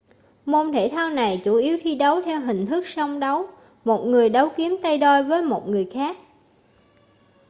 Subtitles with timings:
[0.45, 3.47] môn thể thao này chủ yếu thi đấu theo hình thức song đấu
[3.85, 6.17] một người đấu kiếm tay đôi với một người khác